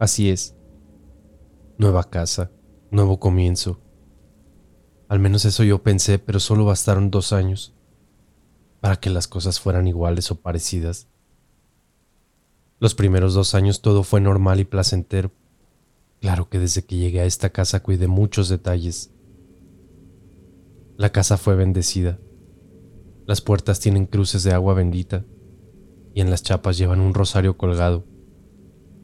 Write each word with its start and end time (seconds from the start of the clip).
Así 0.00 0.30
es. 0.30 0.56
Nueva 1.76 2.08
casa, 2.08 2.50
nuevo 2.90 3.20
comienzo. 3.20 3.82
Al 5.08 5.18
menos 5.18 5.44
eso 5.44 5.62
yo 5.62 5.82
pensé, 5.82 6.18
pero 6.18 6.40
solo 6.40 6.64
bastaron 6.64 7.10
dos 7.10 7.34
años 7.34 7.74
para 8.80 8.96
que 8.96 9.10
las 9.10 9.28
cosas 9.28 9.60
fueran 9.60 9.86
iguales 9.86 10.30
o 10.30 10.40
parecidas. 10.40 11.06
Los 12.78 12.94
primeros 12.94 13.34
dos 13.34 13.54
años 13.54 13.82
todo 13.82 14.02
fue 14.02 14.22
normal 14.22 14.58
y 14.58 14.64
placentero. 14.64 15.32
Claro 16.22 16.48
que 16.48 16.58
desde 16.58 16.82
que 16.82 16.96
llegué 16.96 17.20
a 17.20 17.26
esta 17.26 17.50
casa 17.50 17.82
cuidé 17.82 18.08
muchos 18.08 18.48
detalles. 18.48 19.12
La 20.96 21.12
casa 21.12 21.36
fue 21.36 21.56
bendecida. 21.56 22.18
Las 23.26 23.42
puertas 23.42 23.80
tienen 23.80 24.06
cruces 24.06 24.44
de 24.44 24.54
agua 24.54 24.72
bendita 24.72 25.26
y 26.14 26.22
en 26.22 26.30
las 26.30 26.42
chapas 26.42 26.78
llevan 26.78 27.00
un 27.00 27.12
rosario 27.12 27.58
colgado 27.58 28.06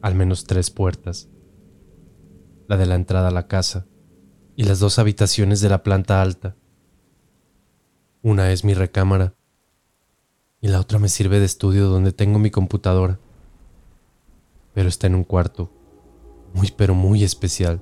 al 0.01 0.15
menos 0.15 0.45
tres 0.45 0.71
puertas. 0.71 1.29
La 2.67 2.77
de 2.77 2.85
la 2.85 2.95
entrada 2.95 3.29
a 3.29 3.31
la 3.31 3.47
casa 3.47 3.87
y 4.55 4.63
las 4.63 4.79
dos 4.79 4.99
habitaciones 4.99 5.61
de 5.61 5.69
la 5.69 5.83
planta 5.83 6.21
alta. 6.21 6.55
Una 8.21 8.51
es 8.51 8.63
mi 8.63 8.73
recámara 8.73 9.35
y 10.59 10.67
la 10.67 10.79
otra 10.79 10.99
me 10.99 11.09
sirve 11.09 11.39
de 11.39 11.45
estudio 11.45 11.87
donde 11.87 12.11
tengo 12.11 12.39
mi 12.39 12.51
computadora. 12.51 13.19
Pero 14.73 14.89
está 14.89 15.07
en 15.07 15.15
un 15.15 15.23
cuarto 15.23 15.71
muy 16.53 16.73
pero 16.75 16.95
muy 16.95 17.23
especial. 17.23 17.81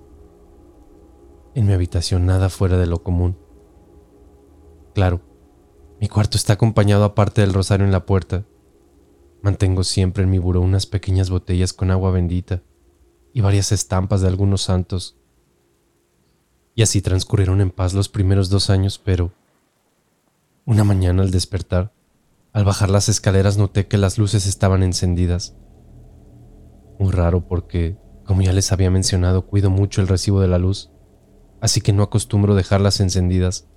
En 1.53 1.65
mi 1.65 1.73
habitación 1.73 2.25
nada 2.25 2.49
fuera 2.49 2.77
de 2.77 2.87
lo 2.87 3.01
común. 3.03 3.37
Claro, 4.93 5.21
mi 5.99 6.07
cuarto 6.07 6.37
está 6.37 6.53
acompañado 6.53 7.03
aparte 7.05 7.41
del 7.41 7.53
rosario 7.53 7.85
en 7.85 7.91
la 7.91 8.05
puerta 8.05 8.45
Mantengo 9.45 9.83
siempre 9.83 10.23
en 10.23 10.31
mi 10.31 10.39
buró 10.39 10.59
unas 10.59 10.87
pequeñas 10.87 11.29
botellas 11.29 11.71
con 11.71 11.91
agua 11.91 12.09
bendita 12.09 12.63
y 13.31 13.41
varias 13.41 13.71
estampas 13.71 14.21
de 14.21 14.27
algunos 14.27 14.63
santos. 14.63 15.19
Y 16.73 16.81
así 16.81 16.99
transcurrieron 16.99 17.61
en 17.61 17.69
paz 17.69 17.93
los 17.93 18.09
primeros 18.09 18.49
dos 18.49 18.71
años, 18.71 18.97
pero 18.97 19.33
una 20.65 20.83
mañana 20.83 21.21
al 21.21 21.29
despertar, 21.29 21.93
al 22.53 22.65
bajar 22.65 22.89
las 22.89 23.07
escaleras 23.07 23.55
noté 23.55 23.85
que 23.85 23.99
las 23.99 24.17
luces 24.17 24.47
estaban 24.47 24.81
encendidas. 24.81 25.55
Muy 26.97 27.11
raro 27.11 27.47
porque, 27.47 27.99
como 28.25 28.41
ya 28.41 28.51
les 28.51 28.71
había 28.71 28.89
mencionado, 28.89 29.45
cuido 29.45 29.69
mucho 29.69 30.01
el 30.01 30.07
recibo 30.07 30.41
de 30.41 30.47
la 30.47 30.57
luz, 30.57 30.89
así 31.61 31.81
que 31.81 31.93
no 31.93 32.01
acostumbro 32.01 32.55
dejarlas 32.55 32.99
encendidas. 32.99 33.67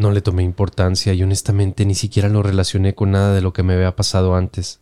No 0.00 0.12
le 0.12 0.22
tomé 0.22 0.44
importancia 0.44 1.12
y 1.12 1.22
honestamente 1.22 1.84
ni 1.84 1.94
siquiera 1.94 2.30
lo 2.30 2.42
relacioné 2.42 2.94
con 2.94 3.10
nada 3.10 3.34
de 3.34 3.42
lo 3.42 3.52
que 3.52 3.62
me 3.62 3.74
había 3.74 3.96
pasado 3.96 4.34
antes. 4.34 4.80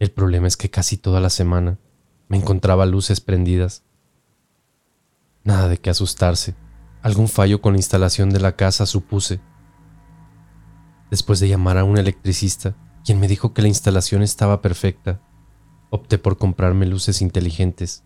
El 0.00 0.10
problema 0.10 0.48
es 0.48 0.56
que 0.56 0.68
casi 0.68 0.96
toda 0.96 1.20
la 1.20 1.30
semana 1.30 1.78
me 2.26 2.38
encontraba 2.38 2.86
luces 2.86 3.20
prendidas. 3.20 3.84
Nada 5.44 5.68
de 5.68 5.78
qué 5.78 5.90
asustarse. 5.90 6.56
Algún 7.02 7.28
fallo 7.28 7.60
con 7.60 7.74
la 7.74 7.78
instalación 7.78 8.30
de 8.30 8.40
la 8.40 8.56
casa 8.56 8.84
supuse. 8.84 9.38
Después 11.08 11.38
de 11.38 11.48
llamar 11.48 11.78
a 11.78 11.84
un 11.84 11.98
electricista, 11.98 12.74
quien 13.04 13.20
me 13.20 13.28
dijo 13.28 13.54
que 13.54 13.62
la 13.62 13.68
instalación 13.68 14.24
estaba 14.24 14.60
perfecta, 14.60 15.20
opté 15.90 16.18
por 16.18 16.36
comprarme 16.36 16.84
luces 16.84 17.22
inteligentes. 17.22 18.02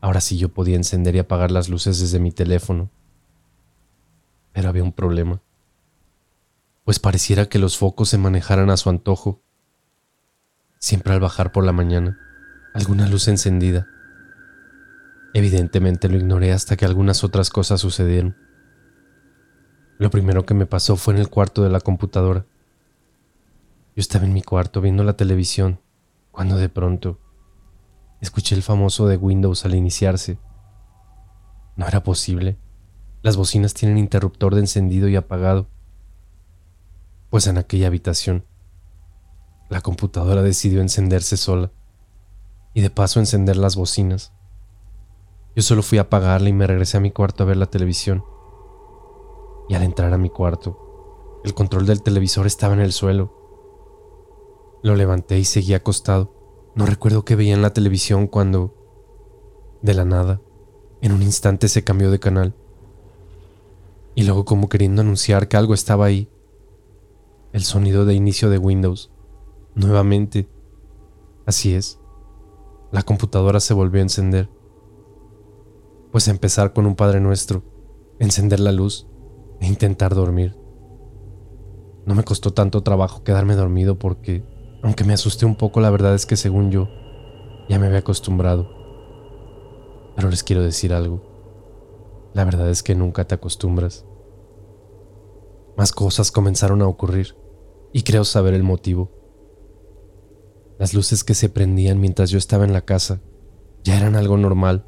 Ahora 0.00 0.20
sí 0.20 0.38
yo 0.38 0.54
podía 0.54 0.76
encender 0.76 1.16
y 1.16 1.18
apagar 1.18 1.50
las 1.50 1.68
luces 1.68 1.98
desde 1.98 2.20
mi 2.20 2.30
teléfono. 2.30 2.88
Pero 4.56 4.70
había 4.70 4.84
un 4.84 4.92
problema, 4.94 5.42
pues 6.82 6.98
pareciera 6.98 7.46
que 7.46 7.58
los 7.58 7.76
focos 7.76 8.08
se 8.08 8.16
manejaran 8.16 8.70
a 8.70 8.78
su 8.78 8.88
antojo. 8.88 9.42
Siempre 10.78 11.12
al 11.12 11.20
bajar 11.20 11.52
por 11.52 11.62
la 11.62 11.72
mañana, 11.72 12.18
alguna 12.72 13.06
luz 13.06 13.28
encendida. 13.28 13.86
Evidentemente 15.34 16.08
lo 16.08 16.16
ignoré 16.16 16.54
hasta 16.54 16.74
que 16.74 16.86
algunas 16.86 17.22
otras 17.22 17.50
cosas 17.50 17.82
sucedieron. 17.82 18.34
Lo 19.98 20.08
primero 20.08 20.46
que 20.46 20.54
me 20.54 20.64
pasó 20.64 20.96
fue 20.96 21.12
en 21.12 21.20
el 21.20 21.28
cuarto 21.28 21.62
de 21.62 21.68
la 21.68 21.80
computadora. 21.80 22.46
Yo 23.94 24.00
estaba 24.00 24.24
en 24.24 24.32
mi 24.32 24.40
cuarto 24.40 24.80
viendo 24.80 25.04
la 25.04 25.18
televisión, 25.18 25.82
cuando 26.30 26.56
de 26.56 26.70
pronto 26.70 27.20
escuché 28.22 28.54
el 28.54 28.62
famoso 28.62 29.06
de 29.06 29.18
Windows 29.18 29.66
al 29.66 29.74
iniciarse. 29.74 30.38
No 31.76 31.86
era 31.86 32.02
posible. 32.02 32.56
Las 33.26 33.36
bocinas 33.36 33.74
tienen 33.74 33.98
interruptor 33.98 34.54
de 34.54 34.60
encendido 34.60 35.08
y 35.08 35.16
apagado. 35.16 35.66
Pues 37.28 37.48
en 37.48 37.58
aquella 37.58 37.88
habitación, 37.88 38.44
la 39.68 39.80
computadora 39.80 40.42
decidió 40.42 40.80
encenderse 40.80 41.36
sola 41.36 41.72
y 42.72 42.82
de 42.82 42.90
paso 42.90 43.18
encender 43.18 43.56
las 43.56 43.74
bocinas. 43.74 44.32
Yo 45.56 45.62
solo 45.64 45.82
fui 45.82 45.98
a 45.98 46.02
apagarla 46.02 46.50
y 46.50 46.52
me 46.52 46.68
regresé 46.68 46.98
a 46.98 47.00
mi 47.00 47.10
cuarto 47.10 47.42
a 47.42 47.46
ver 47.46 47.56
la 47.56 47.66
televisión. 47.66 48.22
Y 49.68 49.74
al 49.74 49.82
entrar 49.82 50.12
a 50.12 50.18
mi 50.18 50.30
cuarto, 50.30 51.40
el 51.42 51.52
control 51.52 51.84
del 51.84 52.04
televisor 52.04 52.46
estaba 52.46 52.74
en 52.74 52.80
el 52.80 52.92
suelo. 52.92 54.78
Lo 54.84 54.94
levanté 54.94 55.36
y 55.36 55.44
seguí 55.44 55.74
acostado. 55.74 56.32
No 56.76 56.86
recuerdo 56.86 57.24
qué 57.24 57.34
veía 57.34 57.54
en 57.54 57.62
la 57.62 57.72
televisión 57.72 58.28
cuando, 58.28 58.72
de 59.82 59.94
la 59.94 60.04
nada, 60.04 60.40
en 61.00 61.10
un 61.10 61.22
instante 61.22 61.68
se 61.68 61.82
cambió 61.82 62.12
de 62.12 62.20
canal 62.20 62.54
y 64.16 64.24
luego 64.24 64.46
como 64.46 64.70
queriendo 64.70 65.02
anunciar 65.02 65.46
que 65.46 65.58
algo 65.58 65.74
estaba 65.74 66.06
ahí. 66.06 66.28
El 67.52 67.62
sonido 67.62 68.06
de 68.06 68.14
inicio 68.14 68.48
de 68.48 68.56
Windows. 68.56 69.12
Nuevamente. 69.74 70.48
Así 71.44 71.74
es. 71.74 72.00
La 72.90 73.02
computadora 73.02 73.60
se 73.60 73.74
volvió 73.74 74.00
a 74.00 74.04
encender. 74.04 74.48
Pues 76.12 76.28
empezar 76.28 76.72
con 76.72 76.86
un 76.86 76.96
Padre 76.96 77.20
Nuestro, 77.20 77.62
encender 78.18 78.58
la 78.58 78.72
luz 78.72 79.06
e 79.60 79.66
intentar 79.66 80.14
dormir. 80.14 80.56
No 82.06 82.14
me 82.14 82.24
costó 82.24 82.54
tanto 82.54 82.82
trabajo 82.82 83.22
quedarme 83.22 83.54
dormido 83.54 83.98
porque, 83.98 84.42
aunque 84.82 85.04
me 85.04 85.12
asusté 85.12 85.44
un 85.44 85.56
poco, 85.56 85.80
la 85.80 85.90
verdad 85.90 86.14
es 86.14 86.24
que 86.24 86.36
según 86.36 86.70
yo, 86.70 86.88
ya 87.68 87.78
me 87.78 87.86
había 87.86 87.98
acostumbrado. 87.98 88.66
Pero 90.16 90.30
les 90.30 90.42
quiero 90.42 90.62
decir 90.62 90.94
algo. 90.94 91.35
La 92.36 92.44
verdad 92.44 92.68
es 92.68 92.82
que 92.82 92.94
nunca 92.94 93.26
te 93.26 93.34
acostumbras. 93.34 94.04
Más 95.74 95.90
cosas 95.90 96.30
comenzaron 96.30 96.82
a 96.82 96.86
ocurrir 96.86 97.34
y 97.94 98.02
creo 98.02 98.24
saber 98.24 98.52
el 98.52 98.62
motivo. 98.62 99.10
Las 100.78 100.92
luces 100.92 101.24
que 101.24 101.32
se 101.32 101.48
prendían 101.48 101.98
mientras 101.98 102.28
yo 102.28 102.36
estaba 102.36 102.66
en 102.66 102.74
la 102.74 102.82
casa 102.82 103.22
ya 103.84 103.96
eran 103.96 104.16
algo 104.16 104.36
normal, 104.36 104.84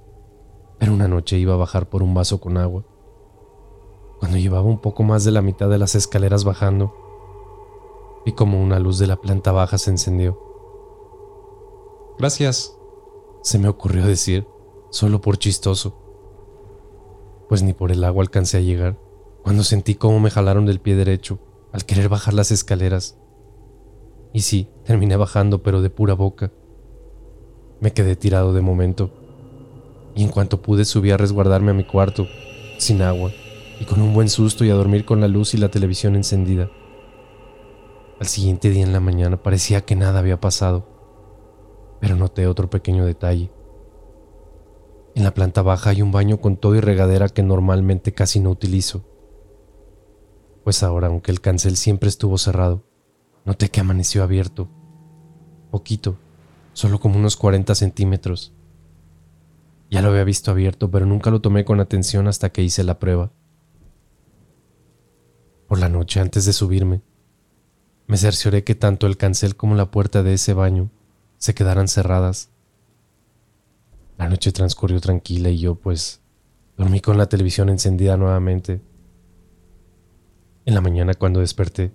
pero 0.79 0.93
una 0.93 1.09
noche 1.09 1.39
iba 1.39 1.55
a 1.55 1.57
bajar 1.57 1.89
por 1.89 2.03
un 2.03 2.13
vaso 2.13 2.39
con 2.39 2.59
agua. 2.59 2.85
Cuando 4.19 4.37
llevaba 4.37 4.69
un 4.69 4.83
poco 4.83 5.03
más 5.03 5.25
de 5.25 5.31
la 5.31 5.41
mitad 5.41 5.71
de 5.71 5.79
las 5.79 5.95
escaleras 5.95 6.45
bajando, 6.45 6.93
vi 8.27 8.33
como 8.33 8.63
una 8.63 8.79
luz 8.79 8.99
de 8.99 9.07
la 9.07 9.17
planta 9.17 9.53
baja 9.53 9.79
se 9.79 9.89
encendió. 9.89 10.39
Gracias, 12.19 12.77
se 13.43 13.59
me 13.59 13.69
ocurrió 13.69 14.05
decir, 14.05 14.47
solo 14.91 15.23
por 15.23 15.39
chistoso 15.39 16.08
pues 17.49 17.63
ni 17.63 17.73
por 17.73 17.91
el 17.91 18.05
agua 18.05 18.23
alcancé 18.23 18.59
a 18.59 18.61
llegar, 18.61 18.99
cuando 19.43 19.65
sentí 19.65 19.95
cómo 19.95 20.21
me 20.21 20.31
jalaron 20.31 20.67
del 20.67 20.81
pie 20.81 20.95
derecho 20.95 21.39
al 21.73 21.85
querer 21.85 22.09
bajar 22.09 22.35
las 22.35 22.51
escaleras. 22.51 23.19
Y 24.33 24.41
sí, 24.41 24.69
terminé 24.85 25.17
bajando, 25.17 25.63
pero 25.63 25.81
de 25.83 25.91
pura 25.91 26.15
boca. 26.15 26.53
Me 27.81 27.93
quedé 27.93 28.17
tirado 28.17 28.53
de 28.53 28.61
momento. 28.61 29.11
Y 30.15 30.25
en 30.25 30.31
cuanto 30.31 30.63
pude 30.63 30.85
subí 30.85 31.11
a 31.11 31.17
resguardarme 31.17 31.71
a 31.71 31.75
mi 31.75 31.85
cuarto, 31.85 32.27
sin 32.79 33.03
agua, 33.03 33.31
y 33.81 33.85
con 33.85 34.03
un 34.03 34.13
buen 34.13 34.29
susto 34.29 34.65
y 34.65 34.71
a 34.71 34.75
dormir 34.75 35.05
con 35.05 35.21
la 35.21 35.29
luz 35.29 35.55
y 35.55 35.59
la 35.59 35.71
televisión 35.71 36.17
encendida. 36.17 36.71
Al 38.21 38.27
siguiente 38.27 38.71
día 38.71 38.83
en 38.83 38.93
la 38.93 39.01
mañana 39.01 39.43
parecía 39.43 39.83
que 39.83 39.95
nada 39.95 40.19
había 40.19 40.41
pasado, 40.41 40.87
pero 42.01 42.17
noté 42.17 42.47
otro 42.47 42.69
pequeño 42.69 43.05
detalle. 43.05 43.51
En 45.19 45.25
la 45.25 45.35
planta 45.35 45.63
baja 45.63 45.91
hay 45.91 46.01
un 46.01 46.13
baño 46.13 46.41
con 46.41 46.57
todo 46.57 46.77
y 46.77 46.81
regadera 46.81 47.29
que 47.29 47.43
normalmente 47.43 48.15
casi 48.15 48.39
no 48.39 48.51
utilizo. 48.51 49.05
Pues 50.63 50.85
ahora, 50.85 51.09
aunque 51.09 51.33
el 51.33 51.41
cancel 51.41 51.77
siempre 51.77 52.09
estuvo 52.09 52.39
cerrado, 52.39 52.85
noté 53.45 53.69
que 53.69 53.81
amaneció 53.81 54.23
abierto. 54.23 54.69
Poquito, 55.73 56.21
solo 56.73 57.01
como 57.01 57.19
unos 57.19 57.37
40 57.37 57.75
centímetros. 57.75 58.55
Ya 59.91 60.03
lo 60.03 60.11
había 60.11 60.23
visto 60.23 60.53
abierto, 60.53 60.89
pero 60.89 61.05
nunca 61.05 61.33
lo 61.33 61.41
tomé 61.41 61.65
con 61.65 61.81
atención 61.81 62.29
hasta 62.29 62.51
que 62.51 62.63
hice 62.63 62.85
la 62.85 63.01
prueba. 63.01 63.33
Por 65.67 65.81
la 65.81 65.89
noche, 65.89 66.21
antes 66.21 66.45
de 66.45 66.53
subirme, 66.53 67.03
me 68.07 68.19
cercioré 68.19 68.63
que 68.63 68.77
tanto 68.77 69.09
el 69.09 69.17
cancel 69.17 69.57
como 69.57 69.75
la 69.75 69.91
puerta 69.91 70.23
de 70.23 70.35
ese 70.35 70.55
baño 70.55 70.93
se 71.39 71.55
quedaran 71.55 71.89
cerradas 71.89 72.53
la 74.19 74.29
noche 74.29 74.51
transcurrió 74.51 75.01
tranquila 75.01 75.49
y 75.49 75.59
yo 75.59 75.77
pues 75.77 76.21
dormí 76.77 77.01
con 77.01 77.17
la 77.17 77.29
televisión 77.29 77.69
encendida 77.69 78.17
nuevamente. 78.17 78.83
En 80.67 80.75
la 80.75 80.81
mañana 80.81 81.15
cuando 81.15 81.39
desperté, 81.39 81.93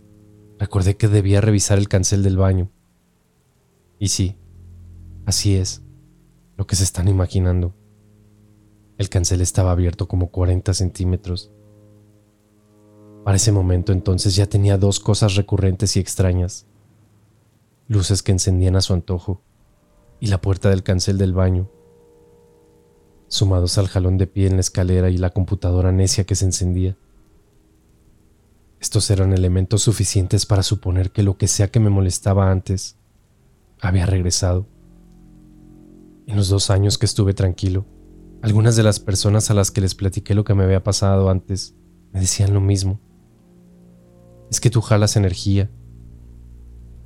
recordé 0.58 0.96
que 0.96 1.10
debía 1.10 1.42
revisar 1.42 1.78
el 1.78 1.90
cancel 1.90 2.24
del 2.24 2.38
baño. 2.38 2.72
Y 4.00 4.08
sí, 4.08 4.38
así 5.26 5.56
es, 5.56 5.84
lo 6.56 6.66
que 6.66 6.78
se 6.78 6.86
están 6.86 7.10
imaginando. 7.10 7.76
El 8.98 9.10
cancel 9.10 9.42
estaba 9.42 9.72
abierto 9.72 10.08
como 10.08 10.32
40 10.32 10.74
centímetros. 10.74 11.52
Para 13.26 13.36
ese 13.36 13.52
momento 13.52 13.92
entonces 13.92 14.38
ya 14.38 14.46
tenía 14.46 14.78
dos 14.78 15.02
cosas 15.02 15.36
recurrentes 15.36 15.98
y 15.98 16.00
extrañas. 16.00 16.68
Luces 17.90 18.24
que 18.24 18.32
encendían 18.32 18.78
a 18.78 18.82
su 18.82 18.94
antojo 18.94 19.42
y 20.22 20.28
la 20.28 20.40
puerta 20.40 20.70
del 20.70 20.84
cancel 20.84 21.18
del 21.18 21.34
baño 21.34 21.70
sumados 23.34 23.78
al 23.78 23.88
jalón 23.88 24.18
de 24.18 24.28
pie 24.28 24.48
en 24.48 24.56
la 24.56 24.62
escalera 24.62 25.10
y 25.10 25.18
la 25.18 25.32
computadora 25.32 25.92
necia 25.92 26.24
que 26.24 26.36
se 26.36 26.46
encendía. 26.46 26.96
Estos 28.80 29.10
eran 29.10 29.34
elementos 29.34 29.82
suficientes 29.82 30.46
para 30.46 30.62
suponer 30.62 31.12
que 31.12 31.24
lo 31.24 31.38
que 31.38 31.48
sea 31.48 31.70
que 31.70 31.80
me 31.80 31.90
molestaba 31.90 32.52
antes 32.52 32.96
había 33.82 34.06
regresado. 34.06 34.68
En 36.28 36.36
los 36.36 36.48
dos 36.50 36.70
años 36.70 36.98
que 36.98 37.06
estuve 37.06 37.34
tranquilo, 37.34 37.86
algunas 38.42 38.76
de 38.76 38.84
las 38.84 39.00
personas 39.00 39.50
a 39.50 39.54
las 39.54 39.72
que 39.72 39.82
les 39.82 39.96
platiqué 39.96 40.36
lo 40.36 40.44
que 40.44 40.54
me 40.54 40.64
había 40.64 40.84
pasado 40.84 41.30
antes 41.30 41.74
me 42.12 42.20
decían 42.20 42.54
lo 42.54 42.62
mismo. 42.62 43.00
Es 44.52 44.62
que 44.62 44.70
tú 44.70 44.82
jalas 44.82 45.16
energía. 45.16 45.72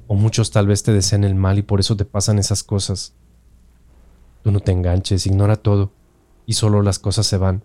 O 0.08 0.16
muchos 0.16 0.52
tal 0.52 0.68
vez 0.68 0.84
te 0.84 0.92
desean 0.92 1.24
el 1.24 1.36
mal 1.36 1.58
y 1.58 1.62
por 1.62 1.80
eso 1.80 1.96
te 1.96 2.06
pasan 2.06 2.40
esas 2.40 2.64
cosas. 2.64 3.16
Tú 4.44 4.52
no 4.52 4.60
te 4.60 4.72
enganches, 4.72 5.26
ignora 5.26 5.56
todo 5.56 5.97
y 6.48 6.54
solo 6.54 6.82
las 6.82 6.98
cosas 6.98 7.28
se 7.28 7.38
van. 7.38 7.64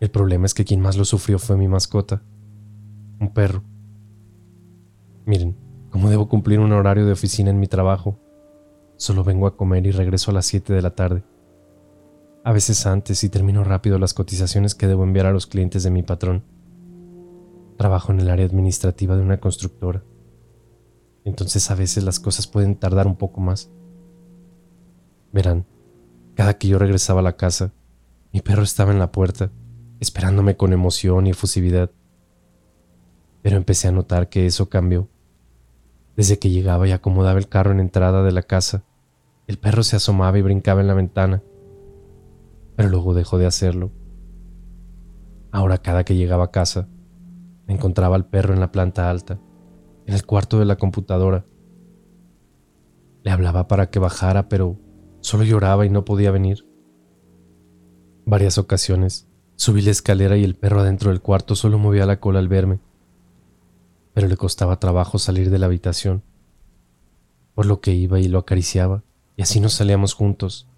El 0.00 0.10
problema 0.10 0.46
es 0.46 0.54
que 0.54 0.64
quien 0.64 0.80
más 0.80 0.96
lo 0.96 1.04
sufrió 1.04 1.38
fue 1.38 1.56
mi 1.56 1.68
mascota, 1.68 2.22
un 3.20 3.32
perro. 3.32 3.62
Miren, 5.26 5.56
como 5.90 6.10
debo 6.10 6.28
cumplir 6.28 6.58
un 6.58 6.72
horario 6.72 7.06
de 7.06 7.12
oficina 7.12 7.50
en 7.50 7.60
mi 7.60 7.68
trabajo, 7.68 8.18
solo 8.96 9.22
vengo 9.22 9.46
a 9.46 9.56
comer 9.56 9.86
y 9.86 9.92
regreso 9.92 10.32
a 10.32 10.34
las 10.34 10.46
7 10.46 10.72
de 10.72 10.82
la 10.82 10.96
tarde. 10.96 11.22
A 12.44 12.50
veces 12.50 12.86
antes 12.86 13.22
y 13.22 13.28
termino 13.28 13.62
rápido 13.62 13.98
las 13.98 14.14
cotizaciones 14.14 14.74
que 14.74 14.88
debo 14.88 15.04
enviar 15.04 15.26
a 15.26 15.32
los 15.32 15.46
clientes 15.46 15.84
de 15.84 15.90
mi 15.90 16.02
patrón. 16.02 16.42
Trabajo 17.76 18.10
en 18.10 18.20
el 18.20 18.30
área 18.30 18.46
administrativa 18.46 19.16
de 19.16 19.22
una 19.22 19.38
constructora. 19.38 20.02
Entonces 21.24 21.70
a 21.70 21.74
veces 21.74 22.02
las 22.02 22.18
cosas 22.18 22.46
pueden 22.46 22.74
tardar 22.74 23.06
un 23.06 23.16
poco 23.16 23.40
más. 23.40 23.70
Verán, 25.30 25.66
cada 26.34 26.54
que 26.54 26.68
yo 26.68 26.78
regresaba 26.78 27.20
a 27.20 27.24
la 27.24 27.36
casa, 27.36 27.72
mi 28.32 28.40
perro 28.40 28.62
estaba 28.62 28.92
en 28.92 28.98
la 28.98 29.12
puerta, 29.12 29.50
esperándome 30.00 30.56
con 30.56 30.72
emoción 30.72 31.26
y 31.26 31.30
efusividad. 31.30 31.90
Pero 33.42 33.56
empecé 33.56 33.88
a 33.88 33.92
notar 33.92 34.28
que 34.28 34.46
eso 34.46 34.68
cambió. 34.68 35.08
Desde 36.16 36.38
que 36.38 36.50
llegaba 36.50 36.88
y 36.88 36.92
acomodaba 36.92 37.38
el 37.38 37.48
carro 37.48 37.72
en 37.72 37.80
entrada 37.80 38.22
de 38.22 38.32
la 38.32 38.42
casa, 38.42 38.84
el 39.46 39.58
perro 39.58 39.82
se 39.82 39.96
asomaba 39.96 40.38
y 40.38 40.42
brincaba 40.42 40.80
en 40.80 40.86
la 40.86 40.94
ventana, 40.94 41.42
pero 42.76 42.88
luego 42.88 43.14
dejó 43.14 43.38
de 43.38 43.46
hacerlo. 43.46 43.90
Ahora 45.50 45.78
cada 45.78 46.04
que 46.04 46.16
llegaba 46.16 46.44
a 46.44 46.50
casa, 46.50 46.88
me 47.66 47.74
encontraba 47.74 48.16
al 48.16 48.26
perro 48.26 48.54
en 48.54 48.60
la 48.60 48.72
planta 48.72 49.10
alta, 49.10 49.38
en 50.06 50.14
el 50.14 50.24
cuarto 50.24 50.58
de 50.58 50.64
la 50.64 50.76
computadora. 50.76 51.44
Le 53.22 53.30
hablaba 53.30 53.68
para 53.68 53.90
que 53.90 53.98
bajara, 53.98 54.48
pero 54.48 54.78
Solo 55.22 55.44
lloraba 55.44 55.86
y 55.86 55.90
no 55.90 56.04
podía 56.04 56.32
venir. 56.32 56.66
Varias 58.26 58.58
ocasiones 58.58 59.28
subí 59.54 59.80
la 59.80 59.92
escalera 59.92 60.36
y 60.36 60.42
el 60.42 60.56
perro 60.56 60.80
adentro 60.80 61.10
del 61.10 61.20
cuarto 61.20 61.54
solo 61.54 61.78
movía 61.78 62.06
la 62.06 62.18
cola 62.18 62.40
al 62.40 62.48
verme, 62.48 62.80
pero 64.14 64.26
le 64.26 64.36
costaba 64.36 64.80
trabajo 64.80 65.20
salir 65.20 65.50
de 65.50 65.60
la 65.60 65.66
habitación, 65.66 66.24
por 67.54 67.66
lo 67.66 67.80
que 67.80 67.92
iba 67.92 68.18
y 68.18 68.26
lo 68.26 68.40
acariciaba, 68.40 69.04
y 69.36 69.42
así 69.42 69.60
nos 69.60 69.74
salíamos 69.74 70.14
juntos. 70.14 70.68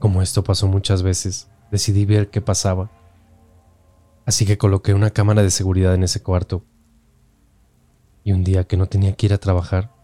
Como 0.00 0.20
esto 0.20 0.42
pasó 0.42 0.66
muchas 0.66 1.04
veces, 1.04 1.48
decidí 1.70 2.04
ver 2.04 2.28
qué 2.28 2.40
pasaba, 2.40 2.90
así 4.26 4.46
que 4.46 4.58
coloqué 4.58 4.94
una 4.94 5.10
cámara 5.10 5.44
de 5.44 5.50
seguridad 5.50 5.94
en 5.94 6.02
ese 6.02 6.24
cuarto. 6.24 6.64
Y 8.24 8.32
un 8.32 8.42
día 8.42 8.64
que 8.64 8.76
no 8.76 8.86
tenía 8.86 9.14
que 9.14 9.26
ir 9.26 9.32
a 9.32 9.38
trabajar, 9.38 9.94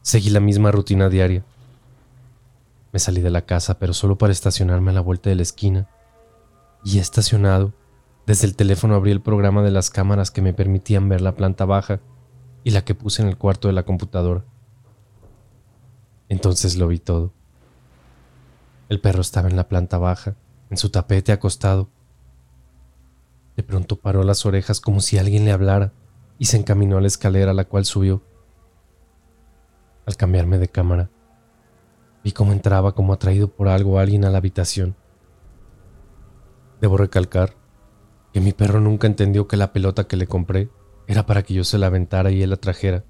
seguí 0.00 0.30
la 0.30 0.40
misma 0.40 0.72
rutina 0.72 1.10
diaria 1.10 1.44
me 2.96 3.00
salí 3.00 3.20
de 3.20 3.28
la 3.28 3.44
casa, 3.44 3.78
pero 3.78 3.92
solo 3.92 4.16
para 4.16 4.32
estacionarme 4.32 4.90
a 4.90 4.94
la 4.94 5.02
vuelta 5.02 5.28
de 5.28 5.36
la 5.36 5.42
esquina. 5.42 5.86
Y 6.82 6.98
estacionado, 6.98 7.74
desde 8.26 8.46
el 8.46 8.56
teléfono 8.56 8.94
abrí 8.94 9.10
el 9.10 9.20
programa 9.20 9.62
de 9.62 9.70
las 9.70 9.90
cámaras 9.90 10.30
que 10.30 10.40
me 10.40 10.54
permitían 10.54 11.06
ver 11.10 11.20
la 11.20 11.34
planta 11.34 11.66
baja 11.66 12.00
y 12.64 12.70
la 12.70 12.86
que 12.86 12.94
puse 12.94 13.20
en 13.20 13.28
el 13.28 13.36
cuarto 13.36 13.68
de 13.68 13.74
la 13.74 13.82
computadora. 13.82 14.46
Entonces 16.30 16.78
lo 16.78 16.88
vi 16.88 16.98
todo. 16.98 17.34
El 18.88 18.98
perro 18.98 19.20
estaba 19.20 19.50
en 19.50 19.56
la 19.56 19.68
planta 19.68 19.98
baja, 19.98 20.34
en 20.70 20.78
su 20.78 20.88
tapete 20.88 21.32
acostado. 21.32 21.90
De 23.56 23.62
pronto 23.62 23.96
paró 23.96 24.22
las 24.22 24.46
orejas 24.46 24.80
como 24.80 25.00
si 25.00 25.18
alguien 25.18 25.44
le 25.44 25.52
hablara 25.52 25.92
y 26.38 26.46
se 26.46 26.56
encaminó 26.56 26.96
a 26.96 27.02
la 27.02 27.08
escalera 27.08 27.50
a 27.50 27.54
la 27.54 27.66
cual 27.66 27.84
subió. 27.84 28.22
Al 30.06 30.16
cambiarme 30.16 30.56
de 30.56 30.68
cámara, 30.68 31.10
Vi 32.26 32.32
cómo 32.32 32.50
entraba 32.50 32.90
como 32.90 33.12
atraído 33.12 33.46
por 33.46 33.68
algo 33.68 34.00
alguien 34.00 34.24
a 34.24 34.30
la 34.30 34.38
habitación. 34.38 34.96
Debo 36.80 36.96
recalcar 36.96 37.54
que 38.32 38.40
mi 38.40 38.52
perro 38.52 38.80
nunca 38.80 39.06
entendió 39.06 39.46
que 39.46 39.56
la 39.56 39.72
pelota 39.72 40.08
que 40.08 40.16
le 40.16 40.26
compré 40.26 40.68
era 41.06 41.24
para 41.24 41.44
que 41.44 41.54
yo 41.54 41.62
se 41.62 41.78
la 41.78 41.86
aventara 41.86 42.32
y 42.32 42.42
él 42.42 42.50
la 42.50 42.56
trajera, 42.56 43.04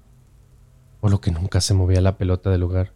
por 1.01 1.09
lo 1.09 1.19
que 1.19 1.31
nunca 1.31 1.61
se 1.61 1.73
movía 1.73 1.99
la 1.99 2.15
pelota 2.19 2.51
del 2.51 2.61
lugar. 2.61 2.93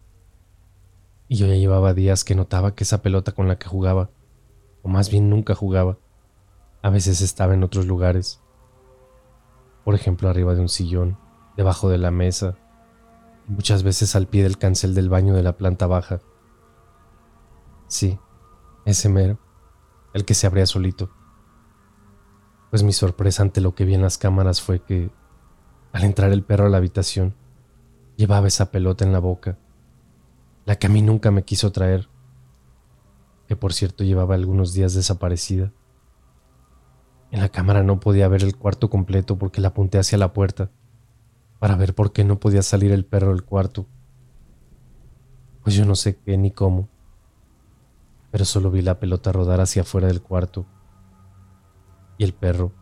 Y 1.26 1.38
yo 1.38 1.48
ya 1.48 1.56
llevaba 1.56 1.92
días 1.92 2.22
que 2.22 2.36
notaba 2.36 2.76
que 2.76 2.84
esa 2.84 3.02
pelota 3.02 3.32
con 3.32 3.48
la 3.48 3.58
que 3.58 3.66
jugaba, 3.66 4.10
o 4.82 4.88
más 4.88 5.10
bien 5.10 5.28
nunca 5.28 5.56
jugaba, 5.56 5.98
a 6.82 6.90
veces 6.90 7.20
estaba 7.20 7.54
en 7.54 7.64
otros 7.64 7.86
lugares. 7.86 8.40
Por 9.84 9.96
ejemplo, 9.96 10.28
arriba 10.28 10.54
de 10.54 10.60
un 10.60 10.68
sillón, 10.68 11.18
debajo 11.56 11.88
de 11.88 11.98
la 11.98 12.12
mesa, 12.12 12.58
muchas 13.46 13.82
veces 13.82 14.14
al 14.16 14.26
pie 14.26 14.42
del 14.42 14.58
cancel 14.58 14.94
del 14.94 15.08
baño 15.08 15.34
de 15.34 15.42
la 15.42 15.56
planta 15.56 15.86
baja. 15.86 16.20
Sí, 17.88 18.18
ese 18.84 19.08
mero, 19.08 19.38
el 20.14 20.24
que 20.24 20.34
se 20.34 20.46
abría 20.46 20.66
solito. 20.66 21.10
Pues 22.70 22.82
mi 22.82 22.92
sorpresa 22.92 23.42
ante 23.42 23.60
lo 23.60 23.74
que 23.74 23.84
vi 23.84 23.94
en 23.94 24.02
las 24.02 24.18
cámaras 24.18 24.62
fue 24.62 24.80
que, 24.80 25.10
al 25.92 26.04
entrar 26.04 26.32
el 26.32 26.42
perro 26.42 26.66
a 26.66 26.70
la 26.70 26.78
habitación, 26.78 27.34
llevaba 28.16 28.48
esa 28.48 28.70
pelota 28.70 29.04
en 29.04 29.12
la 29.12 29.18
boca, 29.18 29.58
la 30.64 30.76
que 30.76 30.86
a 30.86 30.90
mí 30.90 31.02
nunca 31.02 31.30
me 31.30 31.44
quiso 31.44 31.72
traer, 31.72 32.08
que 33.46 33.56
por 33.56 33.72
cierto 33.72 34.04
llevaba 34.04 34.34
algunos 34.34 34.72
días 34.72 34.94
desaparecida. 34.94 35.72
En 37.30 37.40
la 37.40 37.48
cámara 37.48 37.82
no 37.82 38.00
podía 38.00 38.28
ver 38.28 38.42
el 38.42 38.56
cuarto 38.56 38.88
completo 38.88 39.36
porque 39.38 39.60
la 39.60 39.68
apunté 39.68 39.98
hacia 39.98 40.18
la 40.18 40.32
puerta 40.32 40.70
para 41.62 41.76
ver 41.76 41.94
por 41.94 42.12
qué 42.12 42.24
no 42.24 42.40
podía 42.40 42.60
salir 42.60 42.90
el 42.90 43.04
perro 43.04 43.28
del 43.28 43.44
cuarto. 43.44 43.86
Pues 45.62 45.76
yo 45.76 45.84
no 45.84 45.94
sé 45.94 46.16
qué 46.16 46.36
ni 46.36 46.50
cómo, 46.50 46.88
pero 48.32 48.44
solo 48.44 48.72
vi 48.72 48.82
la 48.82 48.98
pelota 48.98 49.30
rodar 49.30 49.60
hacia 49.60 49.82
afuera 49.82 50.08
del 50.08 50.22
cuarto 50.22 50.66
y 52.18 52.24
el 52.24 52.34
perro 52.34 52.72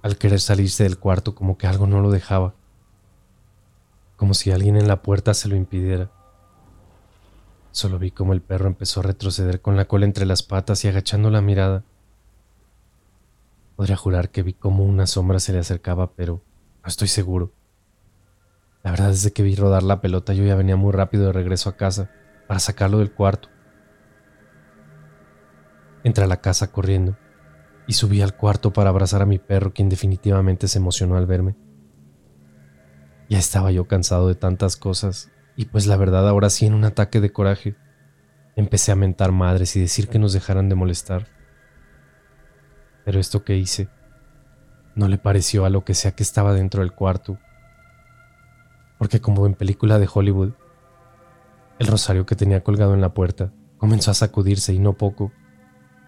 al 0.00 0.16
querer 0.16 0.40
salirse 0.40 0.84
del 0.84 0.98
cuarto 0.98 1.34
como 1.34 1.58
que 1.58 1.66
algo 1.66 1.86
no 1.86 2.00
lo 2.00 2.10
dejaba, 2.10 2.54
como 4.16 4.32
si 4.32 4.50
alguien 4.50 4.76
en 4.78 4.88
la 4.88 5.02
puerta 5.02 5.34
se 5.34 5.50
lo 5.50 5.54
impidiera. 5.54 6.10
Solo 7.72 7.98
vi 7.98 8.10
como 8.10 8.32
el 8.32 8.40
perro 8.40 8.68
empezó 8.68 9.00
a 9.00 9.02
retroceder 9.02 9.60
con 9.60 9.76
la 9.76 9.84
cola 9.84 10.06
entre 10.06 10.24
las 10.24 10.42
patas 10.42 10.82
y 10.86 10.88
agachando 10.88 11.28
la 11.28 11.42
mirada. 11.42 11.84
Podría 13.76 13.96
jurar 13.96 14.30
que 14.30 14.42
vi 14.42 14.54
como 14.54 14.86
una 14.86 15.06
sombra 15.06 15.40
se 15.40 15.52
le 15.52 15.58
acercaba, 15.58 16.12
pero 16.14 16.40
no 16.82 16.88
estoy 16.88 17.08
seguro. 17.08 17.52
La 18.82 18.90
verdad 18.90 19.10
es 19.10 19.30
que 19.32 19.42
vi 19.42 19.54
rodar 19.54 19.82
la 19.82 20.00
pelota 20.00 20.32
yo 20.32 20.44
ya 20.44 20.54
venía 20.54 20.76
muy 20.76 20.92
rápido 20.92 21.26
de 21.26 21.32
regreso 21.32 21.68
a 21.68 21.76
casa 21.76 22.10
para 22.46 22.60
sacarlo 22.60 22.98
del 22.98 23.12
cuarto. 23.12 23.48
Entré 26.02 26.24
a 26.24 26.28
la 26.28 26.40
casa 26.40 26.72
corriendo 26.72 27.16
y 27.86 27.92
subí 27.92 28.22
al 28.22 28.36
cuarto 28.36 28.72
para 28.72 28.90
abrazar 28.90 29.20
a 29.20 29.26
mi 29.26 29.38
perro, 29.38 29.74
quien 29.74 29.88
definitivamente 29.88 30.68
se 30.68 30.78
emocionó 30.78 31.16
al 31.16 31.26
verme. 31.26 31.56
Ya 33.28 33.38
estaba 33.38 33.70
yo 33.70 33.86
cansado 33.86 34.28
de 34.28 34.34
tantas 34.34 34.76
cosas, 34.76 35.30
y 35.56 35.66
pues 35.66 35.86
la 35.86 35.96
verdad 35.96 36.28
ahora 36.28 36.50
sí 36.50 36.66
en 36.66 36.74
un 36.74 36.84
ataque 36.84 37.20
de 37.20 37.32
coraje, 37.32 37.76
empecé 38.56 38.92
a 38.92 38.96
mentar 38.96 39.32
madres 39.32 39.76
y 39.76 39.80
decir 39.80 40.08
que 40.08 40.18
nos 40.18 40.32
dejaran 40.32 40.68
de 40.68 40.74
molestar. 40.74 41.26
Pero 43.04 43.20
esto 43.20 43.44
que 43.44 43.56
hice 43.56 43.88
no 44.94 45.08
le 45.08 45.18
pareció 45.18 45.64
a 45.64 45.70
lo 45.70 45.84
que 45.84 45.94
sea 45.94 46.12
que 46.12 46.22
estaba 46.22 46.54
dentro 46.54 46.82
del 46.82 46.92
cuarto, 46.92 47.38
porque 49.00 49.22
como 49.22 49.46
en 49.46 49.54
película 49.54 49.98
de 49.98 50.06
Hollywood, 50.12 50.52
el 51.78 51.86
rosario 51.86 52.26
que 52.26 52.36
tenía 52.36 52.62
colgado 52.62 52.92
en 52.92 53.00
la 53.00 53.14
puerta 53.14 53.50
comenzó 53.78 54.10
a 54.10 54.14
sacudirse 54.14 54.74
y 54.74 54.78
no 54.78 54.92
poco 54.92 55.32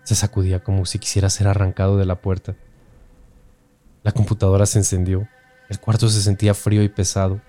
se 0.02 0.14
sacudía 0.14 0.62
como 0.62 0.84
si 0.84 0.98
quisiera 0.98 1.30
ser 1.30 1.48
arrancado 1.48 1.96
de 1.96 2.04
la 2.04 2.20
puerta. 2.20 2.54
La 4.02 4.12
computadora 4.12 4.66
se 4.66 4.78
encendió. 4.78 5.26
El 5.70 5.80
cuarto 5.80 6.10
se 6.10 6.20
sentía 6.20 6.52
frío 6.52 6.82
y 6.82 6.90
pesado. 6.90 7.40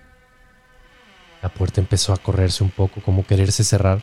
La 1.42 1.50
puerta 1.50 1.78
empezó 1.82 2.14
a 2.14 2.16
correrse 2.16 2.64
un 2.64 2.70
poco 2.70 3.02
como 3.02 3.26
quererse 3.26 3.64
cerrar. 3.64 4.00